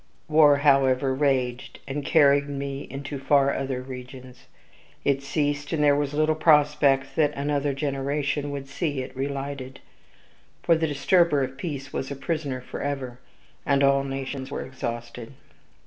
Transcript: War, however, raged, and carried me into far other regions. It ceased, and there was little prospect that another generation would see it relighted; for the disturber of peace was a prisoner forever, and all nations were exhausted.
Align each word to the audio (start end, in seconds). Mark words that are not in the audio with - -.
War, 0.27 0.57
however, 0.57 1.13
raged, 1.13 1.77
and 1.87 2.03
carried 2.03 2.49
me 2.49 2.87
into 2.89 3.19
far 3.19 3.53
other 3.53 3.83
regions. 3.83 4.47
It 5.05 5.21
ceased, 5.21 5.71
and 5.73 5.83
there 5.83 5.95
was 5.95 6.15
little 6.15 6.33
prospect 6.33 7.15
that 7.17 7.35
another 7.35 7.71
generation 7.75 8.49
would 8.49 8.67
see 8.67 9.03
it 9.03 9.15
relighted; 9.15 9.79
for 10.63 10.73
the 10.75 10.87
disturber 10.87 11.43
of 11.43 11.55
peace 11.55 11.93
was 11.93 12.09
a 12.09 12.15
prisoner 12.15 12.61
forever, 12.61 13.19
and 13.63 13.83
all 13.83 14.03
nations 14.03 14.49
were 14.49 14.65
exhausted. 14.65 15.33